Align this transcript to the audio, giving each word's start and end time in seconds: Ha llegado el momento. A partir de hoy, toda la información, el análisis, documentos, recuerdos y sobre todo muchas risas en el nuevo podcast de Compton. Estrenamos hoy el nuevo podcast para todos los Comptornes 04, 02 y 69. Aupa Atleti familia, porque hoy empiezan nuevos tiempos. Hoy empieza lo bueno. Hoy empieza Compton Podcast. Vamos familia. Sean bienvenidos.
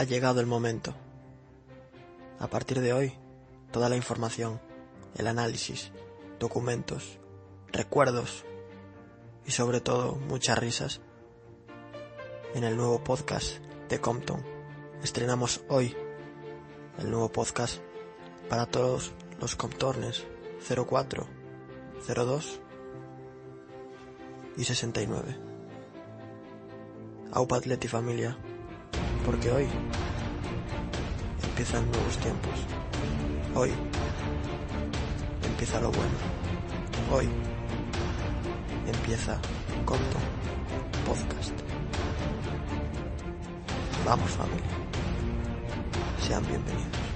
Ha 0.00 0.04
llegado 0.04 0.40
el 0.40 0.46
momento. 0.46 0.94
A 2.38 2.48
partir 2.48 2.80
de 2.80 2.94
hoy, 2.94 3.12
toda 3.70 3.90
la 3.90 3.96
información, 3.96 4.58
el 5.14 5.26
análisis, 5.26 5.92
documentos, 6.38 7.18
recuerdos 7.70 8.46
y 9.44 9.50
sobre 9.50 9.82
todo 9.82 10.14
muchas 10.14 10.56
risas 10.58 11.02
en 12.54 12.64
el 12.64 12.78
nuevo 12.78 13.04
podcast 13.04 13.58
de 13.90 14.00
Compton. 14.00 14.42
Estrenamos 15.02 15.60
hoy 15.68 15.94
el 16.98 17.10
nuevo 17.10 17.30
podcast 17.30 17.82
para 18.48 18.64
todos 18.64 19.12
los 19.38 19.54
Comptornes 19.54 20.24
04, 20.66 21.26
02 22.08 22.60
y 24.56 24.64
69. 24.64 25.36
Aupa 27.32 27.56
Atleti 27.56 27.86
familia, 27.86 28.38
porque 29.24 29.50
hoy 29.50 29.66
empiezan 31.42 31.90
nuevos 31.90 32.16
tiempos. 32.18 32.52
Hoy 33.54 33.70
empieza 35.44 35.80
lo 35.80 35.90
bueno. 35.90 36.16
Hoy 37.12 37.28
empieza 38.86 39.38
Compton 39.84 40.22
Podcast. 41.06 41.52
Vamos 44.04 44.30
familia. 44.30 44.64
Sean 46.26 46.46
bienvenidos. 46.46 47.09